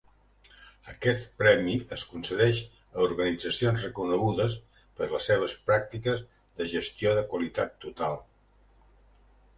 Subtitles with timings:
[0.93, 2.61] Aquest premi es concedeix
[2.95, 4.55] a organitzacions reconegudes
[5.01, 8.19] per les seves practiques de gestió de qualitat total.